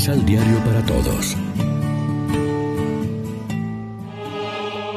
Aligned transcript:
Misal 0.00 0.24
Diario 0.24 0.56
para 0.64 0.82
Todos. 0.86 1.36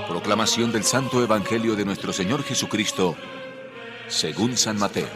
Proclamación 0.08 0.72
del 0.72 0.86
Santo 0.86 1.22
Evangelio 1.22 1.76
de 1.76 1.83
nuestro 1.83 2.13
Señor 2.13 2.42
Jesucristo, 2.42 3.18
según 4.08 4.55
San 4.55 4.79
Mateo. 4.79 5.10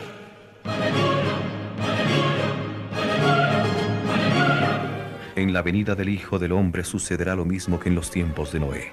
En 5.37 5.53
la 5.53 5.61
venida 5.61 5.95
del 5.95 6.09
Hijo 6.09 6.37
del 6.37 6.51
Hombre 6.51 6.83
sucederá 6.83 7.33
lo 7.35 7.45
mismo 7.45 7.79
que 7.79 7.87
en 7.87 7.95
los 7.95 8.11
tiempos 8.11 8.51
de 8.51 8.59
Noé. 8.59 8.91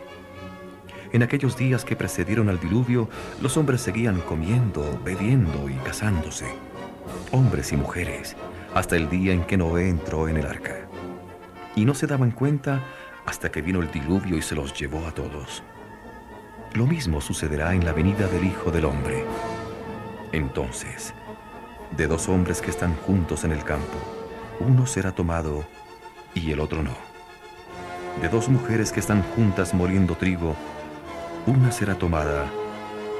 En 1.13 1.25
aquellos 1.25 1.57
días 1.57 1.85
que 1.85 1.97
precedieron 1.97 2.49
al 2.49 2.61
diluvio, 2.61 3.09
los 3.43 3.57
hombres 3.57 3.81
seguían 3.81 4.21
comiendo, 4.21 4.96
bebiendo 5.04 5.68
y 5.68 5.75
casándose, 5.79 6.46
hombres 7.32 7.73
y 7.73 7.76
mujeres, 7.76 8.37
hasta 8.75 8.96
el 8.96 9.09
día 9.09 9.32
en 9.32 9.45
que 9.45 9.57
Noé 9.57 9.89
entró 9.89 10.29
en 10.29 10.37
el 10.37 10.46
arca. 10.46 10.89
Y 11.77 11.85
no 11.85 11.95
se 11.95 12.07
daban 12.07 12.31
cuenta 12.31 12.83
hasta 13.27 13.51
que 13.51 13.63
vino 13.63 13.81
el 13.81 13.91
diluvio 13.91 14.37
y 14.37 14.43
se 14.43 14.55
los 14.55 14.73
llevó 14.79 15.07
a 15.07 15.13
todos. 15.13 15.63
Lo 16.75 16.87
mismo 16.87 17.21
sucederá 17.21 17.75
en 17.75 17.85
la 17.85 17.93
venida 17.93 18.27
del 18.27 18.45
Hijo 18.45 18.71
del 18.71 18.85
Hombre. 18.85 19.25
Entonces, 20.32 21.15
de 21.96 22.07
dos 22.07 22.29
hombres 22.29 22.61
que 22.61 22.71
están 22.71 22.95
juntos 22.96 23.45
en 23.45 23.53
el 23.53 23.63
campo, 23.63 23.99
uno 24.61 24.87
será 24.87 25.13
tomado 25.13 25.65
y 26.35 26.51
el 26.51 26.61
otro 26.61 26.82
no. 26.82 26.96
De 28.21 28.29
dos 28.29 28.49
mujeres 28.49 28.93
que 28.93 29.01
están 29.01 29.23
juntas 29.23 29.75
moliendo 29.75 30.17
trigo, 30.17 30.57
una 31.46 31.71
será 31.71 31.95
tomada 31.95 32.47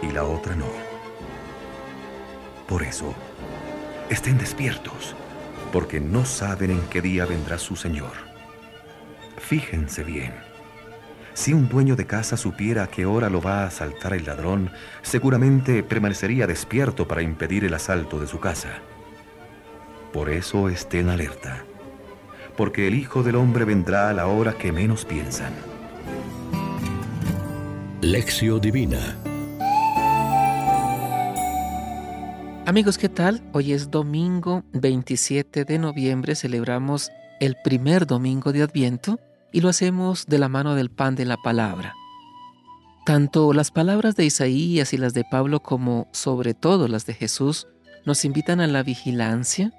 y 0.03 0.11
la 0.11 0.25
otra 0.25 0.57
no. 0.57 0.67
Por 2.67 2.83
eso, 2.83 3.15
estén 4.09 4.39
despiertos, 4.39 5.15
porque 5.73 6.01
no 6.01 6.25
saben 6.25 6.71
en 6.71 6.81
qué 6.89 7.01
día 7.01 7.27
vendrá 7.27 7.59
su 7.59 7.77
Señor. 7.77 8.34
Fíjense 9.47 10.05
bien. 10.05 10.33
Si 11.35 11.53
un 11.53 11.69
dueño 11.69 11.97
de 11.97 12.07
casa 12.07 12.39
supiera 12.39 12.85
a 12.85 12.87
qué 12.87 13.05
hora 13.05 13.29
lo 13.29 13.43
va 13.43 13.61
a 13.61 13.67
asaltar 13.67 14.15
el 14.15 14.25
ladrón, 14.25 14.71
seguramente 15.03 15.83
permanecería 15.83 16.47
despierto 16.47 17.07
para 17.07 17.21
impedir 17.21 17.65
el 17.65 17.75
asalto 17.75 18.19
de 18.19 18.27
su 18.27 18.41
casa. 18.41 18.79
Por 20.15 20.31
eso 20.31 20.71
estén 20.71 21.11
alerta, 21.11 21.63
porque 22.57 22.89
el 22.89 22.95
Hijo 22.95 23.23
del 23.23 23.37
Hombre 23.37 23.67
vendrá 23.67 24.09
a 24.09 24.15
la 24.15 24.29
hora 24.29 24.55
que 24.55 24.73
menos 24.73 25.05
piensan. 25.05 25.53
Lección 28.01 28.61
Divina 28.63 29.19
Amigos, 32.65 32.97
¿qué 32.97 33.11
tal? 33.11 33.43
Hoy 33.53 33.75
es 33.75 33.91
domingo 33.91 34.65
27 34.73 35.67
de 35.67 35.79
noviembre, 35.79 36.35
celebramos 36.35 37.11
el 37.41 37.57
primer 37.63 38.07
domingo 38.07 38.53
de 38.53 38.63
Adviento 38.63 39.19
y 39.55 39.61
lo 39.61 39.69
hacemos 39.69 40.27
de 40.27 40.39
la 40.39 40.49
mano 40.49 40.75
del 40.75 40.91
pan 40.91 41.15
de 41.15 41.25
la 41.25 41.37
palabra. 41.37 41.95
Tanto 43.07 43.53
las 43.53 43.71
palabras 43.71 44.17
de 44.17 44.25
Isaías 44.25 44.93
y 44.93 44.97
las 44.97 45.15
de 45.15 45.23
Pablo 45.31 45.61
como 45.61 46.09
sobre 46.11 46.55
todo 46.55 46.89
las 46.89 47.07
de 47.07 47.15
Jesús 47.15 47.69
nos 48.05 48.25
invitan 48.25 48.61
a 48.61 48.67
la 48.67 48.83
vigilancia, 48.83 49.73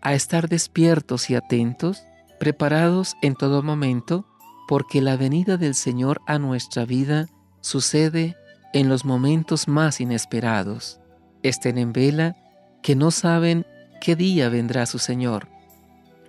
a 0.00 0.14
estar 0.14 0.48
despiertos 0.48 1.28
y 1.28 1.34
atentos, 1.34 2.04
preparados 2.40 3.16
en 3.20 3.34
todo 3.34 3.62
momento, 3.62 4.26
porque 4.66 5.02
la 5.02 5.18
venida 5.18 5.58
del 5.58 5.74
Señor 5.74 6.22
a 6.26 6.38
nuestra 6.38 6.86
vida 6.86 7.28
sucede 7.60 8.34
en 8.72 8.88
los 8.88 9.04
momentos 9.04 9.68
más 9.68 10.00
inesperados. 10.00 11.00
Estén 11.42 11.76
en 11.76 11.92
vela 11.92 12.34
que 12.82 12.96
no 12.96 13.10
saben 13.10 13.66
qué 14.00 14.16
día 14.16 14.48
vendrá 14.48 14.86
su 14.86 14.98
Señor. 14.98 15.48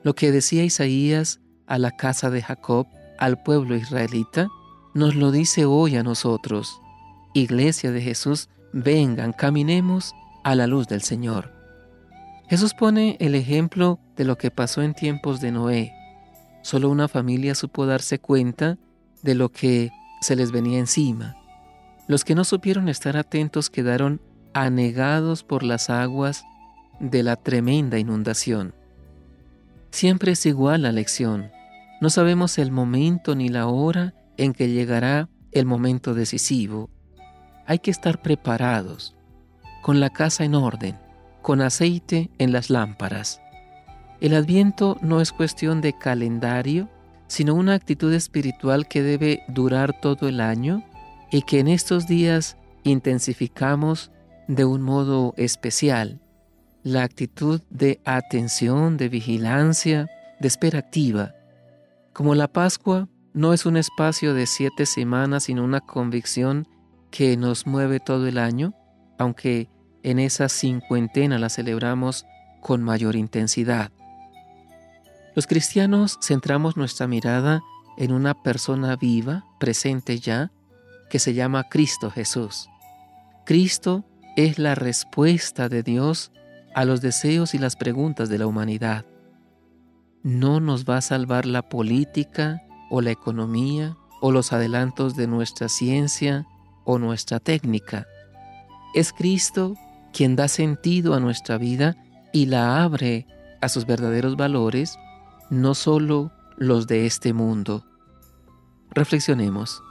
Lo 0.04 0.16
que 0.16 0.34
decía 0.34 0.66
Isaías 0.66 1.40
a 1.70 1.78
la 1.78 1.92
casa 1.92 2.30
de 2.30 2.42
Jacob, 2.42 2.88
al 3.18 3.42
pueblo 3.42 3.76
israelita, 3.76 4.50
nos 4.94 5.16
lo 5.16 5.32
dice 5.32 5.64
hoy 5.66 5.96
a 5.96 6.04
nosotros. 6.04 6.82
Iglesia 7.34 7.92
de 7.92 8.02
Jesús, 8.02 8.50
vengan, 8.74 9.32
caminemos 9.32 10.14
a 10.44 10.56
la 10.56 10.68
luz 10.68 10.88
del 10.88 11.02
Señor. 11.02 11.54
Jesús 12.50 12.74
pone 12.74 13.16
el 13.20 13.36
ejemplo 13.36 14.00
de 14.18 14.26
lo 14.26 14.38
que 14.38 14.50
pasó 14.50 14.82
en 14.82 14.96
tiempos 14.96 15.40
de 15.40 15.52
Noé. 15.52 15.94
Solo 16.64 16.90
una 16.90 17.08
familia 17.08 17.54
supo 17.54 17.86
darse 17.86 18.20
cuenta 18.20 18.78
de 19.22 19.36
lo 19.36 19.50
que 19.50 19.92
se 20.22 20.36
les 20.36 20.52
venía 20.52 20.80
encima. 20.80 21.36
Los 22.08 22.26
que 22.26 22.34
no 22.34 22.44
supieron 22.44 22.90
estar 22.90 23.16
atentos 23.16 23.70
quedaron 23.70 24.20
anegados 24.54 25.44
por 25.44 25.62
las 25.62 25.92
aguas 25.92 26.44
de 27.00 27.22
la 27.22 27.36
tremenda 27.36 28.00
inundación. 28.00 28.74
Siempre 29.92 30.32
es 30.32 30.46
igual 30.46 30.82
la 30.82 30.92
lección. 30.92 31.52
No 32.02 32.10
sabemos 32.10 32.58
el 32.58 32.72
momento 32.72 33.36
ni 33.36 33.50
la 33.50 33.68
hora 33.68 34.14
en 34.38 34.54
que 34.54 34.70
llegará 34.70 35.30
el 35.52 35.66
momento 35.66 36.14
decisivo. 36.14 36.90
Hay 37.66 37.80
que 37.80 37.92
estar 37.92 38.22
preparados, 38.22 39.16
con 39.82 40.00
la 40.00 40.10
casa 40.10 40.46
en 40.46 40.56
orden, 40.56 40.98
con 41.42 41.62
aceite 41.62 42.30
en 42.38 42.52
las 42.52 42.70
lámparas. 42.70 43.42
El 44.22 44.34
adviento 44.34 44.98
no 45.02 45.22
es 45.22 45.32
cuestión 45.32 45.82
de 45.82 45.98
calendario, 45.98 46.90
sino 47.28 47.54
una 47.54 47.74
actitud 47.74 48.14
espiritual 48.14 48.88
que 48.88 49.04
debe 49.04 49.44
durar 49.48 50.00
todo 50.00 50.28
el 50.28 50.42
año 50.42 50.84
y 51.32 51.44
que 51.44 51.60
en 51.60 51.68
estos 51.68 52.08
días 52.08 52.58
intensificamos 52.84 54.12
de 54.48 54.66
un 54.66 54.82
modo 54.82 55.34
especial. 55.38 56.22
La 56.82 57.04
actitud 57.04 57.62
de 57.70 58.02
atención, 58.06 58.98
de 58.98 59.10
vigilancia, 59.10 60.08
de 60.40 60.48
espera 60.48 60.80
activa. 60.80 61.36
Como 62.20 62.36
la 62.36 62.50
Pascua 62.50 63.08
no 63.34 63.54
es 63.54 63.66
un 63.66 63.78
espacio 63.78 64.34
de 64.34 64.46
siete 64.46 64.86
semanas, 64.86 65.44
sino 65.44 65.64
una 65.64 65.80
convicción 65.80 66.68
que 67.12 67.38
nos 67.38 67.66
mueve 67.66 68.02
todo 68.02 68.28
el 68.28 68.38
año, 68.38 68.74
aunque 69.18 69.70
en 70.04 70.20
esa 70.20 70.50
cincuentena 70.50 71.40
la 71.40 71.48
celebramos 71.48 72.26
con 72.60 72.84
mayor 72.84 73.16
intensidad. 73.16 73.94
Los 75.34 75.48
cristianos 75.48 76.20
centramos 76.22 76.76
nuestra 76.76 77.08
mirada 77.08 77.62
en 77.98 78.12
una 78.12 78.34
persona 78.34 78.98
viva, 78.98 79.46
presente 79.58 80.20
ya, 80.20 80.52
que 81.10 81.20
se 81.20 81.34
llama 81.34 81.70
Cristo 81.70 82.12
Jesús. 82.12 82.68
Cristo 83.46 84.04
es 84.36 84.60
la 84.60 84.76
respuesta 84.76 85.70
de 85.70 85.84
Dios 85.84 86.34
a 86.76 86.84
los 86.84 87.00
deseos 87.00 87.54
y 87.54 87.60
las 87.60 87.78
preguntas 87.78 88.28
de 88.28 88.40
la 88.40 88.46
humanidad. 88.46 89.06
No 90.24 90.60
nos 90.60 90.86
va 90.86 90.98
a 90.98 91.02
salvar 91.02 91.46
la 91.46 91.70
política 91.70 92.62
o 92.90 93.02
la 93.02 93.12
economía 93.12 93.96
o 94.22 94.32
los 94.32 94.52
adelantos 94.52 95.16
de 95.16 95.28
nuestra 95.28 95.70
ciencia 95.70 96.46
o 96.84 97.00
nuestra 97.00 97.40
técnica. 97.40 98.06
Es 98.94 99.14
Cristo 99.14 99.76
quien 100.12 100.36
da 100.36 100.48
sentido 100.48 101.14
a 101.14 101.20
nuestra 101.20 101.58
vida 101.58 101.96
y 102.34 102.48
la 102.48 102.84
abre 102.84 103.28
a 103.62 103.70
sus 103.70 103.86
verdaderos 103.86 104.36
valores 104.36 104.98
no 105.50 105.74
solo 105.74 106.32
los 106.58 106.88
de 106.88 107.06
este 107.06 107.34
mundo. 107.34 107.86
Reflexionemos. 108.92 109.82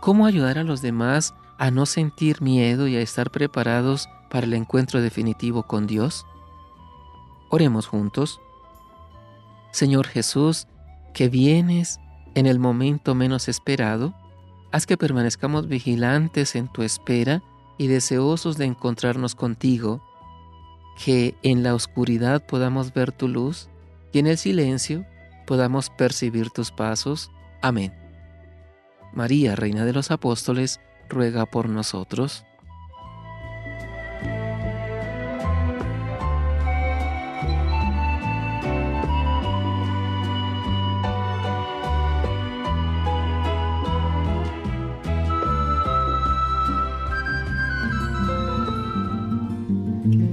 ¿Cómo 0.00 0.26
ayudar 0.26 0.58
a 0.58 0.64
los 0.64 0.82
demás 0.82 1.34
a 1.58 1.70
no 1.70 1.86
sentir 1.86 2.42
miedo 2.42 2.86
y 2.86 2.96
a 2.96 3.00
estar 3.00 3.30
preparados 3.30 4.08
para 4.30 4.46
el 4.46 4.54
encuentro 4.54 5.00
definitivo 5.00 5.64
con 5.64 5.86
Dios? 5.86 6.26
Oremos 7.50 7.86
juntos. 7.86 8.40
Señor 9.72 10.06
Jesús, 10.06 10.68
que 11.12 11.28
vienes 11.28 11.98
en 12.34 12.46
el 12.46 12.58
momento 12.58 13.14
menos 13.14 13.48
esperado, 13.48 14.14
haz 14.70 14.86
que 14.86 14.96
permanezcamos 14.96 15.66
vigilantes 15.66 16.54
en 16.54 16.68
tu 16.68 16.82
espera 16.82 17.42
y 17.78 17.86
deseosos 17.88 18.56
de 18.58 18.66
encontrarnos 18.66 19.34
contigo, 19.34 20.02
que 21.04 21.34
en 21.42 21.62
la 21.62 21.74
oscuridad 21.74 22.46
podamos 22.46 22.92
ver 22.92 23.12
tu 23.12 23.28
luz 23.28 23.68
y 24.12 24.18
en 24.18 24.26
el 24.26 24.38
silencio 24.38 25.04
podamos 25.46 25.90
percibir 25.90 26.50
tus 26.50 26.70
pasos. 26.70 27.30
Amén. 27.62 27.92
María, 29.12 29.56
Reina 29.56 29.84
de 29.84 29.92
los 29.92 30.10
Apóstoles, 30.10 30.80
ruega 31.08 31.46
por 31.46 31.68
nosotros. 31.68 32.44